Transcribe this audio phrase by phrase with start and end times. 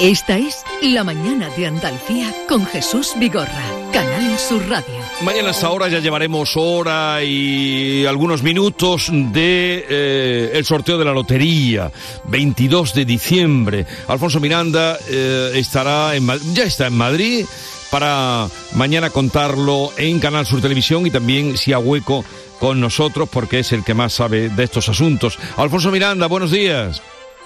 [0.00, 4.94] Esta es La Mañana de Andalucía con Jesús Vigorra, Canal Sur Radio.
[5.20, 11.04] Mañana a esta hora ya llevaremos hora y algunos minutos de eh, el sorteo de
[11.04, 11.92] la lotería,
[12.24, 13.86] 22 de diciembre.
[14.08, 16.12] Alfonso Miranda eh, estará
[16.54, 17.44] ya está en Madrid
[17.90, 22.24] para mañana contarlo en Canal Sur Televisión y también si a hueco
[22.58, 25.38] con nosotros porque es el que más sabe de estos asuntos.
[25.58, 27.02] Alfonso Miranda, buenos días.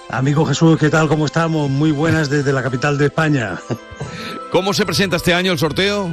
[0.09, 1.07] Amigo Jesús, ¿qué tal?
[1.07, 1.69] ¿Cómo estamos?
[1.69, 3.59] Muy buenas desde la capital de España.
[4.51, 6.11] ¿Cómo se presenta este año el sorteo?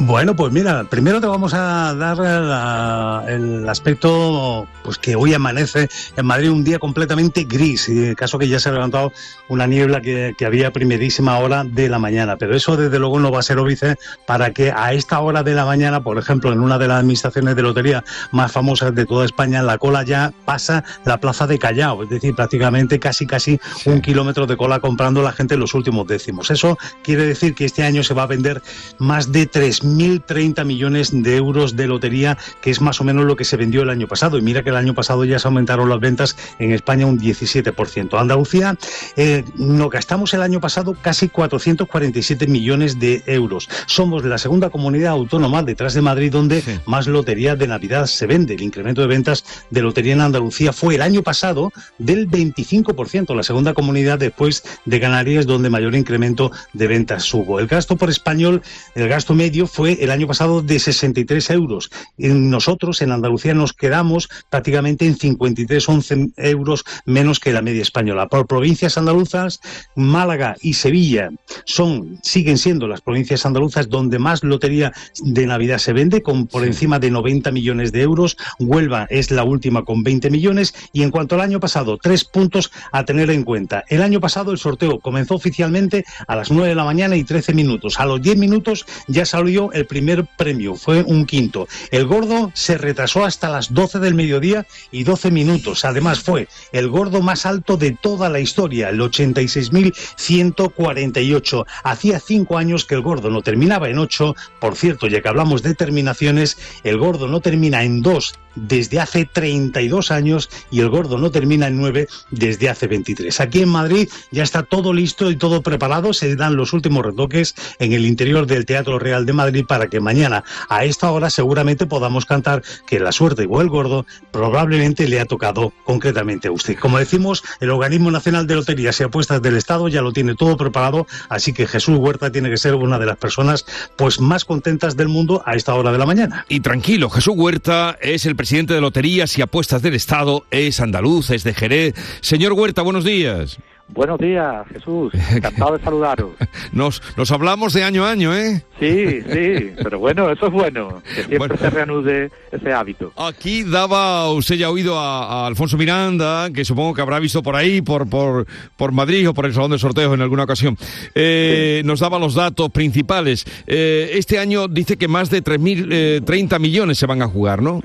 [0.00, 6.24] Bueno, pues mira, primero te vamos a dar el aspecto pues que hoy amanece en
[6.24, 9.12] Madrid un día completamente gris, y en caso que ya se ha levantado
[9.48, 12.36] una niebla que, había primerísima hora de la mañana.
[12.36, 15.54] Pero eso desde luego no va a ser óbice para que a esta hora de
[15.54, 19.26] la mañana, por ejemplo, en una de las administraciones de lotería más famosas de toda
[19.26, 24.00] España, la cola ya pasa la plaza de Callao, es decir, prácticamente casi casi un
[24.00, 26.52] kilómetro de cola comprando la gente en los últimos décimos.
[26.52, 28.62] Eso quiere decir que este año se va a vender
[28.98, 33.36] más de 3.000 1.030 millones de euros de lotería, que es más o menos lo
[33.36, 34.38] que se vendió el año pasado.
[34.38, 38.18] Y mira que el año pasado ya se aumentaron las ventas en España un 17%.
[38.18, 38.76] Andalucía,
[39.16, 43.68] eh, nos gastamos el año pasado casi 447 millones de euros.
[43.86, 48.54] Somos la segunda comunidad autónoma detrás de Madrid donde más lotería de Navidad se vende.
[48.54, 53.42] El incremento de ventas de lotería en Andalucía fue el año pasado del 25%, la
[53.42, 57.60] segunda comunidad después de Canarias donde mayor incremento de ventas hubo.
[57.60, 58.62] El gasto por español,
[58.94, 61.90] el gasto medio fue el año pasado de 63 euros.
[62.16, 68.28] nosotros en Andalucía nos quedamos prácticamente en 53, 11 euros menos que la media española.
[68.28, 69.60] Por provincias andaluzas,
[69.94, 71.30] Málaga y Sevilla
[71.64, 76.64] son, siguen siendo las provincias andaluzas donde más lotería de Navidad se vende, con por
[76.64, 78.36] encima de 90 millones de euros.
[78.58, 80.74] Huelva es la última con 20 millones.
[80.92, 83.84] Y en cuanto al año pasado, tres puntos a tener en cuenta.
[83.88, 87.54] El año pasado el sorteo comenzó oficialmente a las 9 de la mañana y 13
[87.54, 88.00] minutos.
[88.00, 91.68] A los 10 minutos ya salió el primer premio, fue un quinto.
[91.90, 95.84] El gordo se retrasó hasta las 12 del mediodía y 12 minutos.
[95.84, 101.64] Además fue el gordo más alto de toda la historia, el 86.148.
[101.84, 104.34] Hacía cinco años que el gordo no terminaba en ocho.
[104.60, 108.34] Por cierto, ya que hablamos de terminaciones, el gordo no termina en dos
[108.66, 113.40] desde hace 32 años y el gordo no termina en 9 desde hace 23.
[113.40, 117.54] Aquí en Madrid ya está todo listo y todo preparado, se dan los últimos retoques
[117.78, 121.86] en el interior del Teatro Real de Madrid para que mañana a esta hora seguramente
[121.86, 126.76] podamos cantar que la suerte o el gordo probablemente le ha tocado concretamente a usted.
[126.78, 130.56] Como decimos, el Organismo Nacional de Loterías y Apuestas del Estado ya lo tiene todo
[130.56, 133.64] preparado, así que Jesús Huerta tiene que ser una de las personas
[133.96, 136.44] pues más contentas del mundo a esta hora de la mañana.
[136.48, 141.28] Y tranquilo, Jesús Huerta es el presidente de Loterías y Apuestas del Estado, es andaluz,
[141.30, 141.94] es de Jerez.
[142.22, 143.58] Señor Huerta, buenos días.
[143.88, 145.12] Buenos días, Jesús.
[145.34, 146.30] Encantado de saludaros.
[146.72, 148.62] Nos, nos hablamos de año a año, ¿eh?
[148.78, 153.12] Sí, sí, pero bueno, eso es bueno, que siempre se reanude ese hábito.
[153.16, 157.56] Aquí daba, usted ya ha oído a, Alfonso Miranda, que supongo que habrá visto por
[157.56, 160.76] ahí, por, por, por Madrid o por el Salón de Sorteos en alguna ocasión.
[161.14, 163.44] Eh, nos daba los datos principales.
[163.66, 167.82] Eh, este año dice que más de 3.030 eh, millones se van a jugar, ¿no?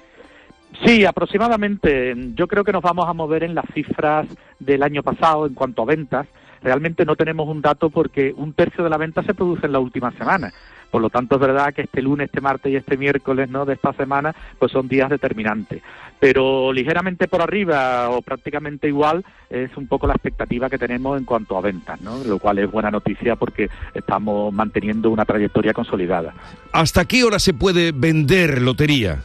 [0.86, 2.14] Sí, aproximadamente.
[2.36, 4.28] Yo creo que nos vamos a mover en las cifras
[4.60, 6.28] del año pasado en cuanto a ventas.
[6.62, 9.80] Realmente no tenemos un dato porque un tercio de la venta se produce en la
[9.80, 10.52] última semana.
[10.92, 13.66] Por lo tanto, es verdad que este lunes, este martes y este miércoles ¿no?
[13.66, 15.82] de esta semana pues son días determinantes.
[16.20, 21.26] Pero ligeramente por arriba o prácticamente igual es un poco la expectativa que tenemos en
[21.26, 22.24] cuanto a ventas, ¿no?
[22.24, 26.34] lo cual es buena noticia porque estamos manteniendo una trayectoria consolidada.
[26.72, 29.24] ¿Hasta qué hora se puede vender lotería?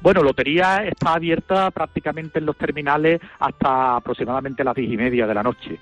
[0.00, 5.34] Bueno, lotería está abierta prácticamente en los terminales hasta aproximadamente las diez y media de
[5.34, 5.78] la noche.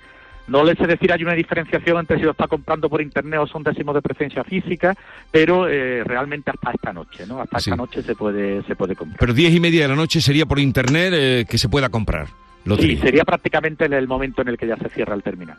[0.47, 3.47] No les sé decir, hay una diferenciación entre si lo está comprando por internet o
[3.47, 4.95] son décimos de presencia física,
[5.29, 7.41] pero eh, realmente hasta esta noche, ¿no?
[7.41, 9.19] Hasta esta noche se puede, se puede comprar.
[9.19, 12.27] Pero diez y media de la noche sería por internet eh, que se pueda comprar.
[12.75, 15.57] Sí, sería prácticamente en el momento en el que ya se cierra el terminal.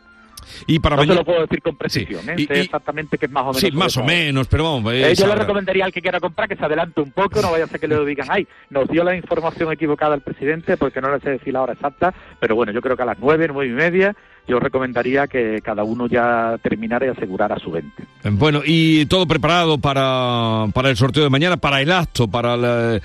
[0.67, 2.45] Y para no te lo puedo decir con precisión, ¿eh?
[2.47, 3.61] sé exactamente que es más o menos.
[3.61, 4.93] Sí, más o menos, pero vamos.
[4.93, 7.65] Eh, yo le recomendaría al que quiera comprar que se adelante un poco, no vaya
[7.65, 11.13] a ser que le digan, ay, nos dio la información equivocada el presidente porque no
[11.13, 13.71] le sé decir la hora exacta, pero bueno, yo creo que a las nueve, nueve
[13.71, 14.15] y media
[14.47, 18.03] yo recomendaría que cada uno ya terminara y asegurara su venta.
[18.23, 22.99] Bueno, y todo preparado para, para el sorteo de mañana, para el acto, para eh,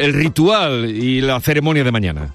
[0.00, 2.34] el ritual y la ceremonia de mañana.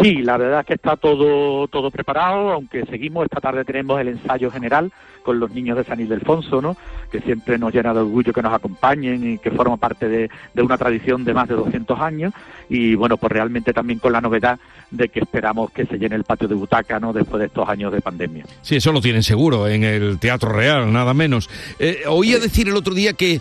[0.00, 4.08] Sí, la verdad es que está todo, todo preparado, aunque seguimos, esta tarde tenemos el
[4.08, 4.92] ensayo general
[5.24, 6.76] con los niños de San Ildefonso, ¿no?
[7.10, 10.62] que siempre nos llena de orgullo que nos acompañen y que forma parte de, de,
[10.62, 12.34] una tradición de más de 200 años
[12.68, 14.58] y bueno, pues realmente también con la novedad
[14.90, 17.12] de que esperamos que se llene el patio de butaca ¿no?
[17.12, 18.44] después de estos años de pandemia.
[18.62, 21.48] Sí, eso lo tienen seguro en el Teatro Real, nada menos.
[21.78, 23.40] Eh, oía decir el otro día que,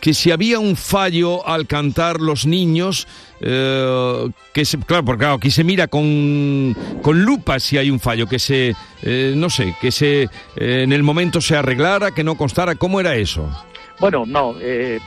[0.00, 3.08] que, si había un fallo al cantar los niños,
[3.40, 8.26] eh, que claro, porque claro, aquí se mira con, con lupa si hay un fallo,
[8.26, 12.74] que se, eh, no sé, que se en el momento se arreglara, que no constara,
[12.74, 13.48] ¿cómo era eso?
[14.00, 14.98] Bueno, no, eh,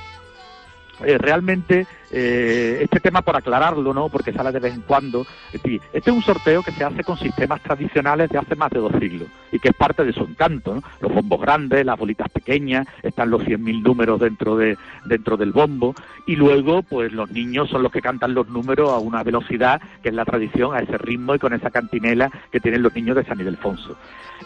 [1.02, 1.86] realmente
[2.18, 4.08] eh, este tema por aclararlo, ¿no?
[4.08, 5.28] Porque sale de vez en cuando.
[5.52, 8.94] Este es un sorteo que se hace con sistemas tradicionales de hace más de dos
[9.02, 10.82] siglos y que es parte de su encanto, ¿no?
[11.02, 15.94] Los bombos grandes, las bolitas pequeñas, están los 100.000 números dentro de dentro del bombo
[16.26, 20.10] y luego, pues los niños son los que cantan los números a una velocidad que
[20.10, 23.26] es la tradición, a ese ritmo y con esa cantinela que tienen los niños de
[23.26, 23.98] San Ildefonso.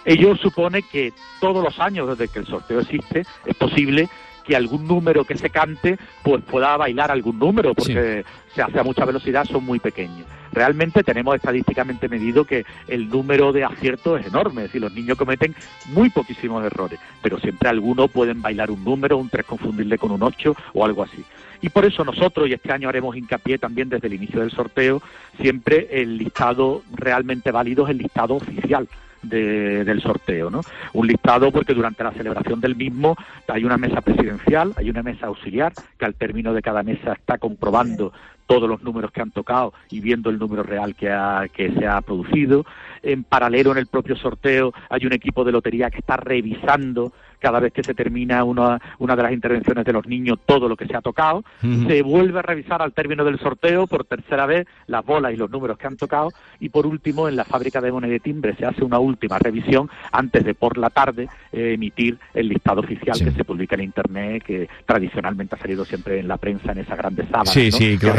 [0.05, 4.09] Ello supone que todos los años desde que el sorteo existe es posible
[4.49, 8.25] que algún número que se cante pues pueda bailar algún número porque
[8.55, 10.25] se hace a mucha velocidad son muy pequeños.
[10.51, 15.19] Realmente tenemos estadísticamente medido que el número de aciertos es enorme, es decir, los niños
[15.19, 15.53] cometen
[15.93, 20.23] muy poquísimos errores, pero siempre algunos pueden bailar un número, un 3 confundirle con un
[20.23, 21.23] 8 o algo así.
[21.61, 24.99] Y por eso nosotros, y este año haremos hincapié también desde el inicio del sorteo,
[25.39, 28.87] siempre el listado realmente válido es el listado oficial
[29.21, 30.61] del sorteo, ¿no?
[30.93, 33.15] Un listado porque durante la celebración del mismo
[33.47, 37.37] hay una mesa presidencial, hay una mesa auxiliar que al término de cada mesa está
[37.37, 38.13] comprobando
[38.45, 41.07] todos los números que han tocado y viendo el número real que,
[41.53, 42.65] que se ha producido.
[43.03, 47.59] En paralelo, en el propio sorteo, hay un equipo de lotería que está revisando cada
[47.59, 50.85] vez que se termina una, una de las intervenciones de los niños todo lo que
[50.85, 51.43] se ha tocado.
[51.61, 55.49] Se vuelve a revisar al término del sorteo por tercera vez las bolas y los
[55.49, 56.29] números que han tocado.
[56.59, 59.89] Y por último, en la fábrica de moneda de timbre se hace una última revisión
[60.11, 64.43] antes de por la tarde eh, emitir el listado oficial que se publica en Internet,
[64.43, 67.49] que tradicionalmente ha salido siempre en la prensa en esas grandes salas.
[67.49, 68.09] Sí, sí, que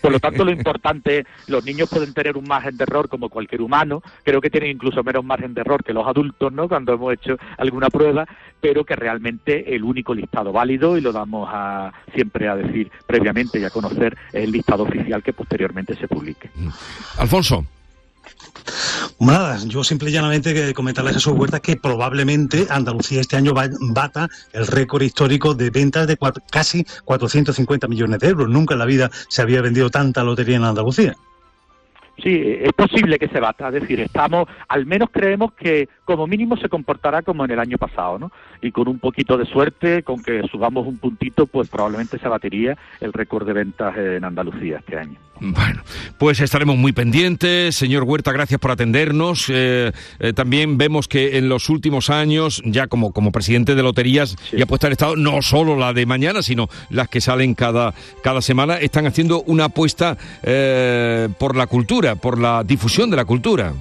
[0.00, 3.62] por lo tanto, lo importante, los niños pueden tener un margen de error como cualquier
[3.62, 6.68] humano, creo que tienen incluso menos margen de error que los adultos, ¿no?
[6.68, 8.26] Cuando hemos hecho alguna prueba,
[8.60, 13.58] pero que realmente el único listado válido, y lo damos a, siempre a decir previamente
[13.58, 16.50] y a conocer, es el listado oficial que posteriormente se publique.
[17.18, 17.64] Alfonso.
[19.20, 24.28] Nada, yo simple y llanamente comentarle a Jesús Huerta que probablemente Andalucía este año bata
[24.52, 26.16] el récord histórico de ventas de
[26.50, 28.48] casi 450 millones de euros.
[28.48, 31.14] Nunca en la vida se había vendido tanta lotería en Andalucía.
[32.22, 36.56] Sí, es posible que se bata, es decir, estamos, al menos creemos que como mínimo
[36.56, 38.32] se comportará como en el año pasado, ¿no?
[38.60, 42.76] Y con un poquito de suerte, con que subamos un puntito, pues probablemente se batería
[43.00, 45.18] el récord de ventas en Andalucía este año.
[45.40, 45.82] Bueno,
[46.18, 47.74] pues estaremos muy pendientes.
[47.74, 49.46] Señor Huerta, gracias por atendernos.
[49.48, 54.36] Eh, eh, también vemos que en los últimos años, ya como, como presidente de loterías
[54.52, 58.40] y apuesta al Estado, no solo la de mañana, sino las que salen cada, cada
[58.42, 63.72] semana, están haciendo una apuesta eh, por la cultura, por la difusión de la cultura.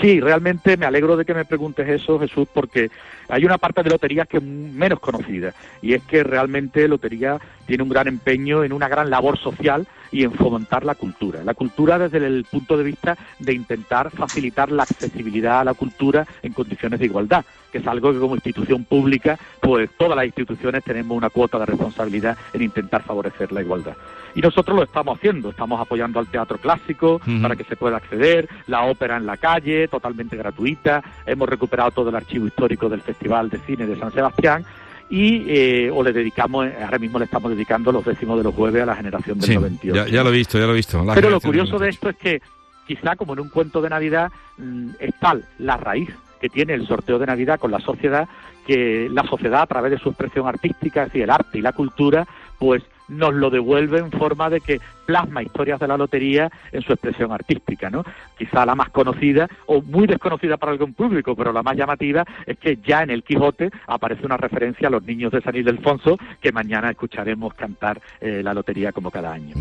[0.00, 2.90] Sí, realmente me alegro de que me preguntes eso, Jesús, porque
[3.28, 7.82] hay una parte de lotería que es menos conocida y es que realmente lotería tiene
[7.82, 11.42] un gran empeño en una gran labor social y en fomentar la cultura.
[11.42, 16.24] La cultura desde el punto de vista de intentar facilitar la accesibilidad a la cultura
[16.42, 20.84] en condiciones de igualdad, que es algo que como institución pública, pues todas las instituciones
[20.84, 23.96] tenemos una cuota de responsabilidad en intentar favorecer la igualdad.
[24.36, 28.48] Y nosotros lo estamos haciendo, estamos apoyando al teatro clásico para que se pueda acceder,
[28.66, 33.50] la ópera en la calle, totalmente gratuita, hemos recuperado todo el archivo histórico del Festival
[33.50, 34.64] de Cine de San Sebastián
[35.10, 38.82] y eh, o le dedicamos, ahora mismo le estamos dedicando los décimos de los jueves
[38.82, 40.06] a la generación del 98.
[40.06, 41.04] Ya, lo he visto, ya lo he visto.
[41.14, 42.42] Pero lo curioso de esto es que
[42.86, 46.86] quizá como en un cuento de Navidad mm, es tal la raíz que tiene el
[46.86, 48.28] sorteo de Navidad con la sociedad
[48.66, 51.72] que la sociedad a través de su expresión artística, es decir, el arte y la
[51.72, 52.26] cultura,
[52.58, 56.92] pues nos lo devuelve en forma de que plasma historias de la lotería en su
[56.92, 58.04] expresión artística, ¿no?
[58.38, 62.58] Quizá la más conocida o muy desconocida para algún público, pero la más llamativa es
[62.58, 66.52] que ya en el Quijote aparece una referencia a los niños de San Ildefonso que
[66.52, 69.54] mañana escucharemos cantar eh, la lotería como cada año.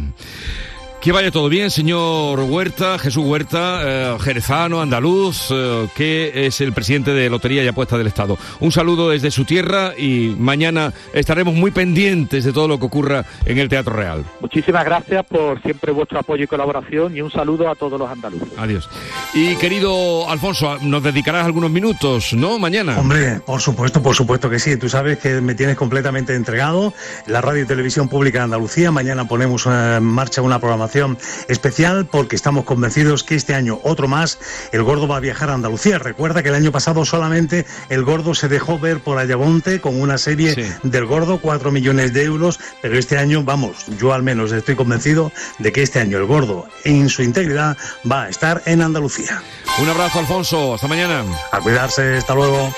[1.03, 6.72] Que vaya todo bien, señor Huerta, Jesús Huerta, eh, jerezano, andaluz, eh, que es el
[6.72, 8.38] presidente de Lotería y Apuesta del Estado.
[8.62, 13.25] Un saludo desde su tierra y mañana estaremos muy pendientes de todo lo que ocurra
[13.45, 14.24] en el Teatro Real.
[14.39, 18.48] Muchísimas gracias por siempre vuestro apoyo y colaboración y un saludo a todos los andaluces.
[18.55, 18.89] Adiós.
[19.33, 22.60] Y querido Alfonso, nos dedicarás algunos minutos, ¿no?
[22.60, 22.98] Mañana.
[22.98, 24.77] Hombre, por supuesto, por supuesto que sí.
[24.77, 26.93] Tú sabes que me tienes completamente entregado.
[27.27, 28.89] La radio y televisión pública de Andalucía.
[28.89, 34.07] Mañana ponemos en marcha una programación programación especial porque estamos convencidos que este año, otro
[34.07, 34.38] más,
[34.71, 35.97] el gordo va a viajar a Andalucía.
[35.97, 40.17] Recuerda que el año pasado solamente el gordo se dejó ver por Ayamonte con una
[40.17, 44.75] serie del gordo, 4 millones de euros, pero este año, vamos, yo al menos estoy
[44.75, 47.75] convencido de que este año el gordo en su integridad
[48.09, 49.41] va a estar en Andalucía.
[49.81, 50.75] Un abrazo, Alfonso.
[50.75, 51.23] Hasta mañana.
[51.51, 52.17] A cuidarse.
[52.17, 52.71] Hasta luego.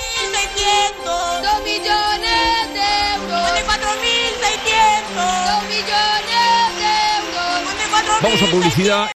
[8.25, 9.11] Vamos a publicidad.